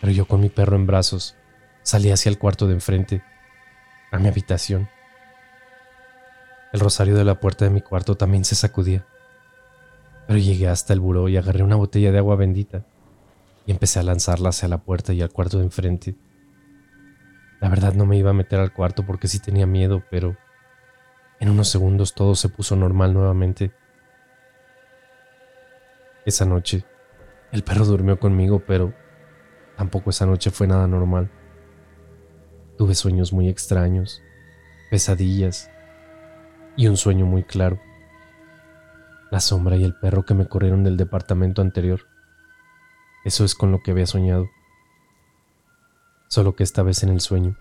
Pero 0.00 0.12
yo 0.12 0.26
con 0.26 0.40
mi 0.40 0.48
perro 0.48 0.74
en 0.74 0.88
brazos 0.88 1.36
salí 1.84 2.10
hacia 2.10 2.30
el 2.30 2.40
cuarto 2.40 2.66
de 2.66 2.74
enfrente, 2.74 3.22
a 4.10 4.18
mi 4.18 4.26
habitación. 4.26 4.88
El 6.72 6.80
rosario 6.80 7.14
de 7.14 7.24
la 7.24 7.38
puerta 7.38 7.64
de 7.64 7.70
mi 7.70 7.82
cuarto 7.82 8.16
también 8.16 8.44
se 8.44 8.56
sacudía. 8.56 9.06
Pero 10.28 10.38
llegué 10.38 10.68
hasta 10.68 10.92
el 10.92 11.00
buró 11.00 11.30
y 11.30 11.38
agarré 11.38 11.62
una 11.62 11.76
botella 11.76 12.12
de 12.12 12.18
agua 12.18 12.36
bendita 12.36 12.84
y 13.64 13.70
empecé 13.70 13.98
a 13.98 14.02
lanzarla 14.02 14.50
hacia 14.50 14.68
la 14.68 14.76
puerta 14.76 15.14
y 15.14 15.22
al 15.22 15.30
cuarto 15.30 15.56
de 15.56 15.64
enfrente. 15.64 16.16
La 17.62 17.70
verdad 17.70 17.94
no 17.94 18.04
me 18.04 18.18
iba 18.18 18.28
a 18.28 18.34
meter 18.34 18.60
al 18.60 18.74
cuarto 18.74 19.06
porque 19.06 19.26
sí 19.26 19.40
tenía 19.40 19.66
miedo, 19.66 20.04
pero 20.10 20.36
en 21.40 21.48
unos 21.48 21.68
segundos 21.68 22.14
todo 22.14 22.34
se 22.34 22.50
puso 22.50 22.76
normal 22.76 23.14
nuevamente. 23.14 23.72
Esa 26.26 26.44
noche, 26.44 26.84
el 27.50 27.64
perro 27.64 27.86
durmió 27.86 28.20
conmigo, 28.20 28.62
pero 28.66 28.92
tampoco 29.78 30.10
esa 30.10 30.26
noche 30.26 30.50
fue 30.50 30.66
nada 30.66 30.86
normal. 30.86 31.30
Tuve 32.76 32.94
sueños 32.94 33.32
muy 33.32 33.48
extraños, 33.48 34.22
pesadillas 34.90 35.70
y 36.76 36.86
un 36.86 36.98
sueño 36.98 37.24
muy 37.24 37.44
claro. 37.44 37.80
La 39.30 39.40
sombra 39.40 39.76
y 39.76 39.84
el 39.84 39.94
perro 39.94 40.24
que 40.24 40.34
me 40.34 40.48
corrieron 40.48 40.84
del 40.84 40.96
departamento 40.96 41.62
anterior. 41.62 42.06
Eso 43.24 43.44
es 43.44 43.54
con 43.54 43.72
lo 43.72 43.82
que 43.82 43.90
había 43.90 44.06
soñado 44.06 44.48
solo 46.28 46.54
que 46.54 46.62
esta 46.62 46.82
vez 46.82 47.02
en 47.02 47.08
el 47.08 47.20
sueño. 47.20 47.56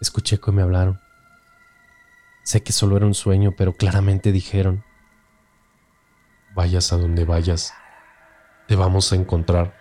Escuché 0.00 0.40
que 0.40 0.50
me 0.50 0.62
hablaron. 0.62 1.00
Sé 2.42 2.62
que 2.62 2.72
solo 2.72 2.96
era 2.96 3.06
un 3.06 3.14
sueño, 3.14 3.54
pero 3.56 3.74
claramente 3.74 4.32
dijeron, 4.32 4.84
vayas 6.56 6.92
a 6.92 6.96
donde 6.96 7.24
vayas, 7.24 7.72
te 8.66 8.74
vamos 8.74 9.12
a 9.12 9.16
encontrar. 9.16 9.76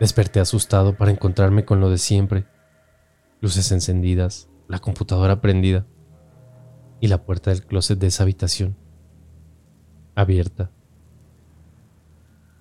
Desperté 0.00 0.40
asustado 0.40 0.96
para 0.96 1.12
encontrarme 1.12 1.64
con 1.64 1.78
lo 1.78 1.90
de 1.90 1.98
siempre, 1.98 2.46
luces 3.40 3.70
encendidas, 3.70 4.48
la 4.66 4.80
computadora 4.80 5.40
prendida 5.40 5.86
y 7.00 7.08
la 7.08 7.24
puerta 7.24 7.50
del 7.50 7.64
closet 7.64 7.98
de 7.98 8.08
esa 8.08 8.22
habitación 8.22 8.76
abierta. 10.14 10.70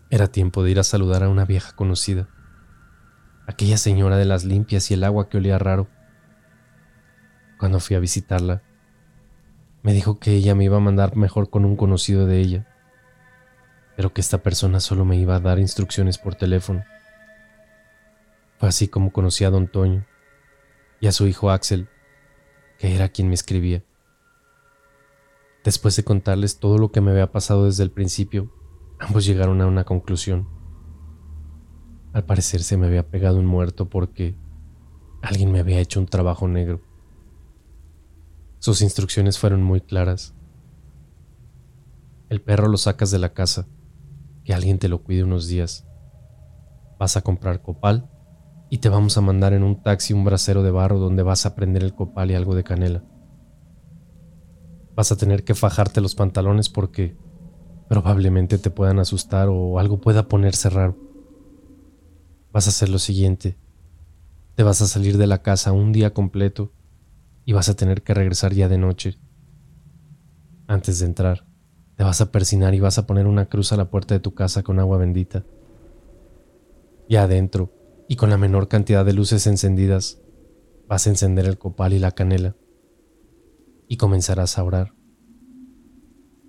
Era 0.10 0.27
tiempo 0.27 0.63
de 0.63 0.72
ir 0.72 0.79
a 0.79 0.84
saludar 0.84 1.24
a 1.24 1.29
una 1.29 1.46
vieja 1.46 1.75
conocida 1.75 2.29
aquella 3.50 3.77
señora 3.77 4.17
de 4.17 4.25
las 4.25 4.46
limpias 4.46 4.91
y 4.91 4.93
el 4.93 5.03
agua 5.03 5.27
que 5.27 5.38
olía 5.38 5.58
raro. 5.58 5.88
Cuando 7.58 7.79
fui 7.79 7.96
a 7.96 8.00
visitarla, 8.00 8.62
me 9.81 9.91
dijo 9.93 10.19
que 10.19 10.34
ella 10.34 10.53
me 10.53 10.65
iba 10.65 10.77
a 10.77 10.81
mandar 10.81 11.15
mejor 11.15 11.50
con 11.50 11.65
un 11.65 11.75
conocido 11.75 12.27
de 12.27 12.39
ella, 12.39 12.67
pero 13.96 14.13
que 14.13 14.22
esta 14.22 14.38
persona 14.43 14.79
solo 14.79 15.03
me 15.03 15.17
iba 15.17 15.36
a 15.36 15.39
dar 15.39 15.58
instrucciones 15.58 16.19
por 16.19 16.36
teléfono. 16.36 16.86
Fue 18.60 18.69
así 18.69 18.88
como 18.88 19.12
conocí 19.12 19.46
a 19.46 19.50
don 19.50 19.67
Toño 19.67 20.05
y 21.00 21.08
a 21.08 21.12
su 21.12 21.25
hijo 21.25 21.50
Axel, 21.50 21.89
que 22.77 22.93
era 22.93 23.10
quien 23.10 23.29
me 23.29 23.34
escribía. 23.34 23.84
Después 25.63 25.95
de 25.95 26.03
contarles 26.03 26.59
todo 26.59 26.77
lo 26.77 26.91
que 26.91 27.01
me 27.01 27.11
había 27.11 27.31
pasado 27.31 27.65
desde 27.65 27.83
el 27.83 27.91
principio, 27.91 28.51
ambos 28.99 29.25
llegaron 29.25 29.61
a 29.61 29.67
una 29.67 29.83
conclusión. 29.83 30.47
Al 32.13 32.23
parecer 32.25 32.63
se 32.63 32.77
me 32.77 32.87
había 32.87 33.09
pegado 33.09 33.39
un 33.39 33.45
muerto 33.45 33.89
porque 33.89 34.35
alguien 35.21 35.51
me 35.51 35.59
había 35.59 35.79
hecho 35.79 35.99
un 35.99 36.05
trabajo 36.05 36.47
negro. 36.47 36.81
Sus 38.59 38.81
instrucciones 38.81 39.37
fueron 39.37 39.61
muy 39.61 39.81
claras. 39.81 40.33
El 42.29 42.41
perro 42.41 42.67
lo 42.67 42.77
sacas 42.77 43.11
de 43.11 43.19
la 43.19 43.33
casa, 43.33 43.67
que 44.45 44.53
alguien 44.53 44.79
te 44.79 44.87
lo 44.87 45.03
cuide 45.03 45.23
unos 45.23 45.47
días. 45.47 45.85
Vas 46.97 47.17
a 47.17 47.21
comprar 47.21 47.61
copal 47.61 48.09
y 48.69 48.77
te 48.77 48.89
vamos 48.89 49.17
a 49.17 49.21
mandar 49.21 49.53
en 49.53 49.63
un 49.63 49.81
taxi 49.81 50.13
un 50.13 50.23
brasero 50.23 50.63
de 50.63 50.71
barro 50.71 50.99
donde 50.99 51.23
vas 51.23 51.45
a 51.45 51.55
prender 51.55 51.83
el 51.83 51.95
copal 51.95 52.31
y 52.31 52.35
algo 52.35 52.55
de 52.55 52.63
canela. 52.63 53.03
Vas 55.00 55.13
a 55.13 55.15
tener 55.15 55.46
que 55.46 55.56
fajarte 55.56 56.01
los 56.01 56.13
pantalones 56.13 56.68
porque 56.68 57.15
probablemente 57.88 58.58
te 58.58 58.70
puedan 58.70 59.00
asustar 59.00 59.48
o 59.48 59.79
algo 59.79 60.01
pueda 60.01 60.27
ponerse 60.27 60.70
raro 60.70 60.98
vas 62.51 62.68
a 62.68 62.72
hacer 62.72 62.89
lo 62.89 63.00
siguiente. 63.00 63.58
Te 64.56 64.63
vas 64.63 64.82
a 64.82 64.88
salir 64.88 65.18
de 65.18 65.25
la 65.25 65.41
casa 65.41 65.72
un 65.72 65.94
día 65.94 66.13
completo 66.13 66.74
y 67.46 67.53
vas 67.53 67.70
a 67.70 67.77
tener 67.77 68.03
que 68.03 68.13
regresar 68.13 68.53
ya 68.53 68.68
de 68.68 68.77
noche. 68.77 69.18
Antes 70.68 71.00
de 71.00 71.06
entrar, 71.06 71.48
te 71.96 72.03
vas 72.03 72.20
a 72.20 72.34
persinar 72.34 72.75
y 72.75 72.82
vas 72.82 72.98
a 72.98 73.08
poner 73.08 73.25
una 73.25 73.46
cruz 73.46 73.72
a 73.72 73.77
la 73.77 73.89
puerta 73.89 74.15
de 74.15 74.20
tu 74.20 74.34
casa 74.34 74.63
con 74.63 74.79
agua 74.79 74.98
bendita. 74.98 75.46
Ya 77.08 77.24
adentro, 77.24 77.72
y 78.10 78.18
con 78.18 78.29
la 78.29 78.38
menor 78.38 78.68
cantidad 78.68 79.06
de 79.06 79.13
luces 79.13 79.48
encendidas, 79.48 80.20
vas 80.89 81.08
a 81.08 81.12
encender 81.12 81.46
el 81.46 81.58
copal 81.58 81.94
y 81.94 82.00
la 82.00 82.12
canela 82.12 82.58
y 83.89 83.98
comenzarás 83.98 84.58
a 84.58 84.63
orar. 84.63 84.93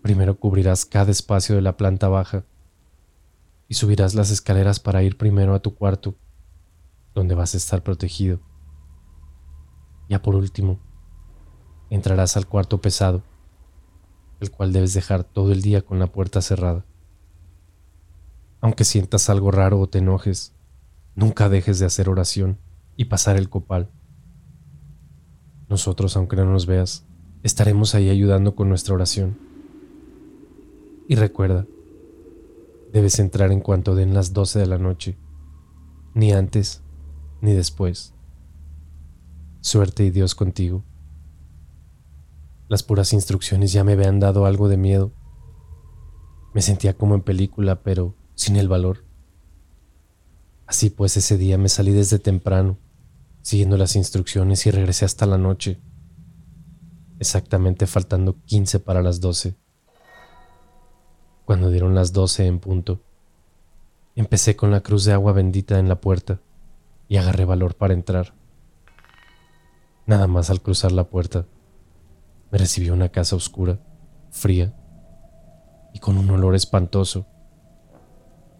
Primero 0.02 0.38
cubrirás 0.38 0.84
cada 0.84 1.10
espacio 1.10 1.56
de 1.56 1.62
la 1.62 1.76
planta 1.76 2.08
baja 2.08 2.44
y 3.66 3.74
subirás 3.74 4.14
las 4.14 4.30
escaleras 4.30 4.78
para 4.78 5.02
ir 5.02 5.16
primero 5.16 5.54
a 5.54 5.60
tu 5.60 5.74
cuarto, 5.74 6.14
donde 7.14 7.34
vas 7.34 7.54
a 7.54 7.56
estar 7.56 7.82
protegido. 7.82 8.40
Ya 10.08 10.20
por 10.20 10.34
último, 10.34 10.80
entrarás 11.88 12.36
al 12.36 12.46
cuarto 12.46 12.82
pesado, 12.82 13.22
el 14.40 14.50
cual 14.50 14.72
debes 14.72 14.92
dejar 14.92 15.24
todo 15.24 15.50
el 15.50 15.62
día 15.62 15.82
con 15.82 15.98
la 15.98 16.12
puerta 16.12 16.42
cerrada. 16.42 16.84
Aunque 18.60 18.84
sientas 18.84 19.30
algo 19.30 19.50
raro 19.50 19.80
o 19.80 19.88
te 19.88 19.98
enojes, 19.98 20.52
nunca 21.14 21.48
dejes 21.48 21.78
de 21.78 21.86
hacer 21.86 22.10
oración 22.10 22.58
y 22.96 23.06
pasar 23.06 23.38
el 23.38 23.48
copal. 23.48 23.90
Nosotros, 25.70 26.16
aunque 26.16 26.36
no 26.36 26.44
nos 26.44 26.66
veas, 26.66 27.06
estaremos 27.42 27.94
ahí 27.94 28.10
ayudando 28.10 28.54
con 28.54 28.68
nuestra 28.68 28.94
oración. 28.94 29.38
Y 31.08 31.16
recuerda, 31.16 31.66
Debes 32.92 33.20
entrar 33.20 33.52
en 33.52 33.60
cuanto 33.60 33.94
den 33.94 34.14
las 34.14 34.32
12 34.32 34.58
de 34.58 34.66
la 34.66 34.78
noche, 34.78 35.16
ni 36.14 36.32
antes 36.32 36.82
ni 37.40 37.52
después. 37.52 38.14
Suerte 39.60 40.04
y 40.04 40.10
Dios 40.10 40.34
contigo. 40.34 40.82
Las 42.68 42.82
puras 42.82 43.12
instrucciones 43.12 43.72
ya 43.72 43.84
me 43.84 43.92
habían 43.92 44.18
dado 44.18 44.44
algo 44.44 44.68
de 44.68 44.76
miedo. 44.76 45.12
Me 46.52 46.62
sentía 46.62 46.94
como 46.94 47.14
en 47.14 47.22
película, 47.22 47.82
pero 47.82 48.16
sin 48.34 48.56
el 48.56 48.68
valor. 48.68 49.04
Así 50.66 50.90
pues, 50.90 51.16
ese 51.16 51.38
día 51.38 51.58
me 51.58 51.68
salí 51.68 51.92
desde 51.92 52.18
temprano, 52.18 52.76
siguiendo 53.40 53.76
las 53.76 53.94
instrucciones 53.94 54.66
y 54.66 54.72
regresé 54.72 55.04
hasta 55.04 55.26
la 55.26 55.38
noche, 55.38 55.80
exactamente 57.20 57.86
faltando 57.86 58.42
15 58.46 58.80
para 58.80 59.02
las 59.02 59.20
12. 59.20 59.54
Cuando 61.44 61.70
dieron 61.70 61.94
las 61.94 62.12
doce 62.12 62.46
en 62.46 62.58
punto, 62.58 63.02
empecé 64.16 64.56
con 64.56 64.70
la 64.70 64.80
cruz 64.80 65.04
de 65.04 65.12
agua 65.12 65.32
bendita 65.32 65.78
en 65.78 65.88
la 65.88 66.00
puerta 66.00 66.40
y 67.08 67.18
agarré 67.18 67.44
valor 67.44 67.74
para 67.74 67.94
entrar. 67.94 68.34
Nada 70.06 70.26
más 70.26 70.50
al 70.50 70.62
cruzar 70.62 70.92
la 70.92 71.04
puerta, 71.04 71.46
me 72.50 72.58
recibió 72.58 72.94
una 72.94 73.10
casa 73.10 73.36
oscura, 73.36 73.78
fría 74.30 74.74
y 75.92 75.98
con 75.98 76.16
un 76.16 76.30
olor 76.30 76.54
espantoso, 76.54 77.26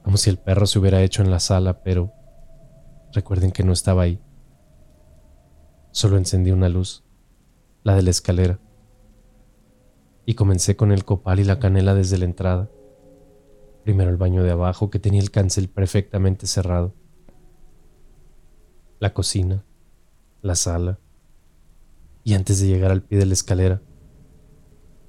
como 0.02 0.16
si 0.16 0.30
el 0.30 0.38
perro 0.38 0.66
se 0.66 0.78
hubiera 0.78 1.02
hecho 1.02 1.22
en 1.22 1.30
la 1.30 1.40
sala, 1.40 1.82
pero 1.82 2.12
recuerden 3.12 3.52
que 3.52 3.64
no 3.64 3.72
estaba 3.72 4.02
ahí. 4.02 4.20
Solo 5.92 6.18
encendí 6.18 6.50
una 6.50 6.68
luz, 6.68 7.04
la 7.82 7.94
de 7.94 8.02
la 8.02 8.10
escalera, 8.10 8.58
y 10.26 10.34
comencé 10.34 10.76
con 10.76 10.92
el 10.92 11.04
copal 11.04 11.40
y 11.40 11.44
la 11.44 11.58
canela 11.58 11.94
desde 11.94 12.18
la 12.18 12.24
entrada. 12.24 12.70
Primero 13.84 14.10
el 14.10 14.16
baño 14.16 14.42
de 14.42 14.50
abajo 14.50 14.90
que 14.90 14.98
tenía 14.98 15.20
el 15.20 15.30
cancel 15.30 15.68
perfectamente 15.68 16.46
cerrado. 16.46 16.94
La 18.98 19.14
cocina, 19.14 19.64
la 20.42 20.54
sala, 20.54 20.98
y 22.22 22.34
antes 22.34 22.60
de 22.60 22.68
llegar 22.68 22.90
al 22.90 23.02
pie 23.02 23.18
de 23.18 23.26
la 23.26 23.32
escalera, 23.32 23.80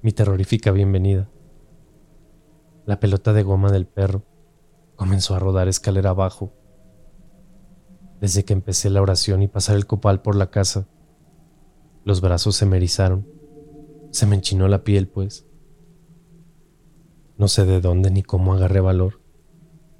mi 0.00 0.12
terrorífica 0.12 0.70
bienvenida. 0.72 1.28
La 2.86 2.98
pelota 2.98 3.32
de 3.32 3.42
goma 3.42 3.70
del 3.70 3.86
perro 3.86 4.24
comenzó 4.96 5.34
a 5.34 5.38
rodar 5.38 5.68
escalera 5.68 6.10
abajo. 6.10 6.52
Desde 8.20 8.44
que 8.44 8.54
empecé 8.54 8.88
la 8.88 9.02
oración 9.02 9.42
y 9.42 9.48
pasar 9.48 9.76
el 9.76 9.86
copal 9.86 10.22
por 10.22 10.34
la 10.34 10.50
casa, 10.50 10.88
los 12.04 12.20
brazos 12.20 12.56
se 12.56 12.66
me 12.66 12.76
erizaron, 12.76 13.26
se 14.10 14.26
me 14.26 14.36
enchinó 14.36 14.68
la 14.68 14.84
piel, 14.84 15.08
pues. 15.08 15.46
No 17.38 17.48
sé 17.48 17.64
de 17.64 17.80
dónde 17.80 18.10
ni 18.10 18.22
cómo 18.22 18.54
agarré 18.54 18.80
valor, 18.80 19.20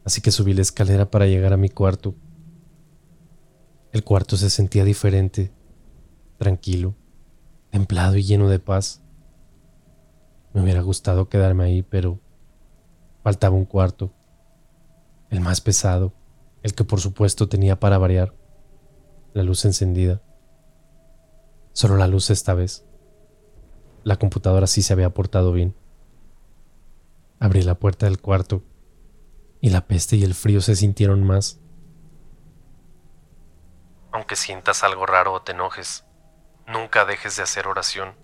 así 0.04 0.20
que 0.20 0.30
subí 0.30 0.52
la 0.52 0.62
escalera 0.62 1.10
para 1.10 1.26
llegar 1.26 1.52
a 1.52 1.56
mi 1.56 1.68
cuarto. 1.68 2.14
El 3.92 4.04
cuarto 4.04 4.36
se 4.36 4.50
sentía 4.50 4.84
diferente, 4.84 5.52
tranquilo, 6.38 6.94
templado 7.70 8.16
y 8.16 8.22
lleno 8.22 8.48
de 8.48 8.58
paz. 8.58 9.02
Me 10.52 10.62
hubiera 10.62 10.82
gustado 10.82 11.28
quedarme 11.28 11.64
ahí, 11.64 11.82
pero 11.82 12.20
faltaba 13.22 13.56
un 13.56 13.64
cuarto, 13.64 14.12
el 15.30 15.40
más 15.40 15.60
pesado, 15.60 16.12
el 16.62 16.74
que 16.74 16.84
por 16.84 17.00
supuesto 17.00 17.48
tenía 17.48 17.78
para 17.80 17.98
variar, 17.98 18.34
la 19.34 19.42
luz 19.42 19.64
encendida. 19.64 20.22
Solo 21.72 21.96
la 21.96 22.06
luz 22.06 22.30
esta 22.30 22.54
vez. 22.54 22.84
La 24.04 24.16
computadora 24.16 24.66
sí 24.66 24.82
se 24.82 24.92
había 24.92 25.10
portado 25.10 25.52
bien. 25.52 25.74
Abrí 27.40 27.62
la 27.62 27.76
puerta 27.76 28.06
del 28.06 28.20
cuarto 28.20 28.62
y 29.60 29.70
la 29.70 29.86
peste 29.86 30.16
y 30.16 30.24
el 30.24 30.34
frío 30.34 30.60
se 30.60 30.76
sintieron 30.76 31.24
más. 31.24 31.60
Aunque 34.12 34.36
sientas 34.36 34.84
algo 34.84 35.06
raro 35.06 35.32
o 35.32 35.42
te 35.42 35.52
enojes, 35.52 36.04
Nunca 36.66 37.04
dejes 37.04 37.36
de 37.36 37.42
hacer 37.42 37.66
oración. 37.66 38.14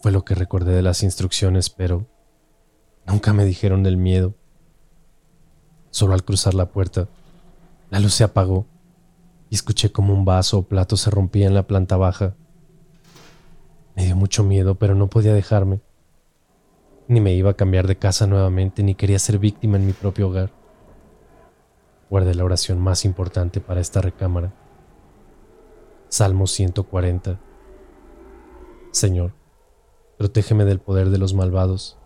Fue 0.00 0.12
lo 0.12 0.24
que 0.24 0.34
recordé 0.34 0.74
de 0.74 0.82
las 0.82 1.02
instrucciones, 1.02 1.70
pero 1.70 2.06
nunca 3.04 3.32
me 3.32 3.44
dijeron 3.44 3.82
del 3.82 3.96
miedo. 3.96 4.34
Solo 5.90 6.14
al 6.14 6.24
cruzar 6.24 6.54
la 6.54 6.66
puerta, 6.66 7.08
la 7.90 8.00
luz 8.00 8.14
se 8.14 8.24
apagó 8.24 8.66
y 9.50 9.54
escuché 9.54 9.92
como 9.92 10.12
un 10.12 10.24
vaso 10.24 10.58
o 10.58 10.62
plato 10.62 10.96
se 10.96 11.10
rompía 11.10 11.46
en 11.46 11.54
la 11.54 11.66
planta 11.66 11.96
baja. 11.96 12.34
Me 13.94 14.04
dio 14.04 14.16
mucho 14.16 14.44
miedo, 14.44 14.74
pero 14.74 14.94
no 14.94 15.08
podía 15.08 15.32
dejarme. 15.32 15.80
Ni 17.08 17.20
me 17.20 17.34
iba 17.34 17.50
a 17.50 17.54
cambiar 17.54 17.86
de 17.86 17.96
casa 17.96 18.26
nuevamente, 18.26 18.82
ni 18.82 18.94
quería 18.94 19.18
ser 19.18 19.38
víctima 19.38 19.76
en 19.76 19.86
mi 19.86 19.92
propio 19.92 20.28
hogar. 20.28 20.50
Guardé 22.10 22.34
la 22.34 22.44
oración 22.44 22.80
más 22.80 23.04
importante 23.04 23.60
para 23.60 23.80
esta 23.80 24.00
recámara. 24.00 24.52
Salmo 26.08 26.46
140. 26.46 27.40
Señor, 28.90 29.34
protégeme 30.18 30.64
del 30.64 30.78
poder 30.78 31.10
de 31.10 31.18
los 31.18 31.34
malvados, 31.34 31.98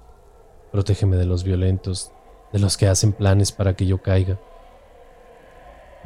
protégeme 0.73 1.17
de 1.17 1.27
los 1.27 1.45
violentos, 1.45 2.13
de 2.53 2.59
los 2.59 2.77
que 2.77 2.89
hacen 2.89 3.13
planes 3.13 3.53
para 3.53 3.75
que 3.75 3.87
yo 3.87 4.03
caiga. 4.03 4.39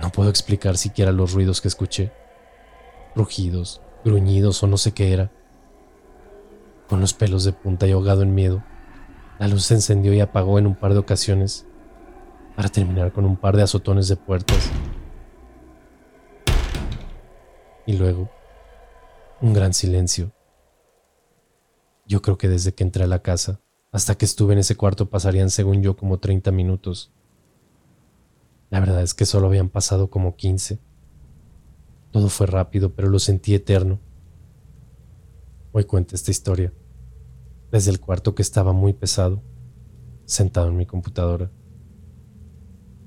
No 0.01 0.11
puedo 0.11 0.31
explicar 0.31 0.77
siquiera 0.77 1.13
los 1.13 1.33
ruidos 1.33 1.61
que 1.61 1.69
escuché, 1.69 2.13
rugidos, 3.15 3.81
gruñidos 4.05 4.63
o 4.63 4.67
no 4.67 4.77
sé 4.77 4.93
qué 4.93 5.13
era. 5.13 5.31
Con 6.89 7.01
los 7.01 7.15
pelos 7.15 7.45
de 7.45 7.53
punta 7.53 7.87
y 7.87 7.93
ahogado 7.93 8.23
en 8.23 8.35
miedo, 8.35 8.63
la 9.39 9.49
luz 9.49 9.65
se 9.65 9.75
encendió 9.75 10.13
y 10.13 10.21
apagó 10.21 10.59
en 10.59 10.67
un 10.67 10.75
par 10.75 10.93
de 10.93 10.99
ocasiones, 10.99 11.67
para 12.57 12.69
terminar 12.69 13.13
con 13.13 13.25
un 13.25 13.37
par 13.37 13.57
de 13.57 13.63
azotones 13.63 14.07
de 14.09 14.17
puertas 14.17 14.71
y 17.87 17.95
luego, 17.95 18.31
un 19.41 19.53
gran 19.53 19.75
silencio. 19.75 20.33
Yo 22.07 22.23
creo 22.23 22.39
que 22.39 22.49
desde 22.49 22.75
que 22.75 22.85
entré 22.85 23.05
a 23.05 23.09
la 23.09 23.21
casa 23.21 23.61
hasta 23.93 24.17
que 24.17 24.25
estuve 24.25 24.53
en 24.55 24.59
ese 24.59 24.77
cuarto 24.77 25.09
pasarían, 25.09 25.51
según 25.51 25.83
yo, 25.83 25.97
como 25.97 26.19
30 26.19 26.51
minutos. 26.51 27.13
La 28.71 28.81
verdad 28.81 29.03
es 29.03 29.15
que 29.15 29.27
solo 29.27 29.47
habían 29.47 29.69
pasado 29.69 30.11
como 30.11 30.37
15. 30.37 30.81
Todo 32.11 32.29
fue 32.29 32.47
rápido, 32.47 32.95
pero 32.95 33.09
lo 33.09 33.19
sentí 33.19 33.55
eterno. 33.55 34.01
Hoy 35.73 35.85
cuento 35.85 36.15
esta 36.15 36.31
historia, 36.31 36.73
desde 37.71 37.91
el 37.91 38.01
cuarto 38.01 38.35
que 38.35 38.43
estaba 38.43 38.73
muy 38.73 38.93
pesado, 38.93 39.43
sentado 40.25 40.69
en 40.69 40.77
mi 40.77 40.87
computadora. 40.87 41.51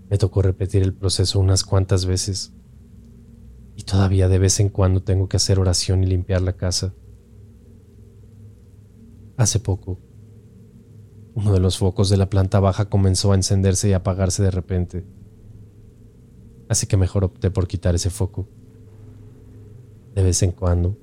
Me 0.10 0.18
tocó 0.18 0.42
repetir 0.42 0.84
el 0.84 0.94
proceso 0.94 1.40
unas 1.40 1.64
cuantas 1.64 2.06
veces 2.06 2.54
y 3.76 3.84
todavía 3.84 4.28
de 4.28 4.40
vez 4.40 4.60
en 4.60 4.70
cuando 4.70 5.04
tengo 5.04 5.30
que 5.30 5.38
hacer 5.38 5.60
oración 5.60 6.04
y 6.04 6.08
limpiar 6.08 6.42
la 6.42 6.54
casa. 6.54 6.94
Hace 9.38 9.60
poco, 9.60 10.00
uno 11.36 11.54
de 11.54 11.60
los 11.60 11.78
focos 11.78 12.10
de 12.10 12.18
la 12.18 12.30
planta 12.30 12.60
baja 12.60 12.90
comenzó 12.90 13.32
a 13.32 13.36
encenderse 13.36 13.88
y 13.88 13.94
apagarse 13.94 14.42
de 14.42 14.52
repente. 14.52 15.06
Así 16.70 16.88
que 16.88 16.98
mejor 16.98 17.24
opté 17.24 17.50
por 17.52 17.68
quitar 17.68 17.96
ese 17.96 18.10
foco. 18.10 18.48
De 20.16 20.24
vez 20.24 20.42
en 20.44 20.52
cuando, 20.52 20.98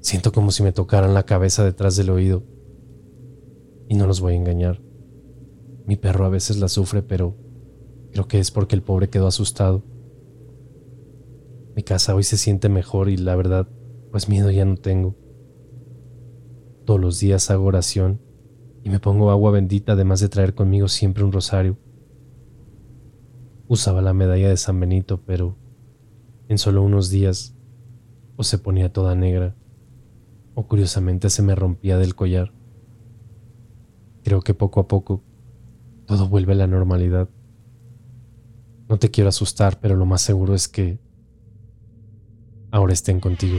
siento 0.00 0.32
como 0.32 0.50
si 0.50 0.62
me 0.62 0.72
tocaran 0.72 1.14
la 1.14 1.24
cabeza 1.24 1.64
detrás 1.64 1.96
del 1.96 2.10
oído. 2.10 2.42
Y 3.88 3.94
no 3.94 4.06
los 4.06 4.20
voy 4.20 4.34
a 4.34 4.36
engañar. 4.36 4.80
Mi 5.86 5.96
perro 5.96 6.26
a 6.26 6.28
veces 6.28 6.58
la 6.58 6.68
sufre, 6.68 7.02
pero 7.02 7.34
creo 8.12 8.28
que 8.28 8.38
es 8.38 8.50
porque 8.50 8.76
el 8.76 8.82
pobre 8.82 9.08
quedó 9.08 9.26
asustado. 9.26 9.82
Mi 11.74 11.82
casa 11.82 12.14
hoy 12.14 12.24
se 12.24 12.36
siente 12.36 12.68
mejor 12.68 13.08
y 13.08 13.16
la 13.16 13.36
verdad, 13.36 13.68
pues 14.10 14.28
miedo 14.28 14.50
ya 14.50 14.64
no 14.64 14.76
tengo. 14.76 15.14
Todos 16.84 17.00
los 17.00 17.20
días 17.20 17.50
hago 17.50 17.66
oración 17.66 18.20
y 18.82 18.90
me 18.90 19.00
pongo 19.00 19.30
agua 19.30 19.50
bendita 19.50 19.92
además 19.92 20.20
de 20.20 20.28
traer 20.28 20.54
conmigo 20.54 20.88
siempre 20.88 21.24
un 21.24 21.32
rosario. 21.32 21.76
Usaba 23.68 24.00
la 24.00 24.14
medalla 24.14 24.48
de 24.48 24.56
San 24.56 24.80
Benito, 24.80 25.20
pero 25.24 25.56
en 26.48 26.56
solo 26.58 26.82
unos 26.82 27.10
días 27.10 27.54
o 28.36 28.42
se 28.42 28.58
ponía 28.58 28.92
toda 28.92 29.14
negra 29.14 29.54
o 30.54 30.66
curiosamente 30.66 31.28
se 31.28 31.42
me 31.42 31.54
rompía 31.54 31.98
del 31.98 32.14
collar. 32.14 32.52
Creo 34.24 34.40
que 34.40 34.54
poco 34.54 34.80
a 34.80 34.88
poco 34.88 35.22
todo 36.06 36.28
vuelve 36.28 36.54
a 36.54 36.56
la 36.56 36.66
normalidad. 36.66 37.28
No 38.88 38.98
te 38.98 39.10
quiero 39.10 39.28
asustar, 39.28 39.78
pero 39.80 39.94
lo 39.94 40.06
más 40.06 40.22
seguro 40.22 40.54
es 40.54 40.66
que 40.66 40.98
ahora 42.70 42.94
estén 42.94 43.20
contigo. 43.20 43.58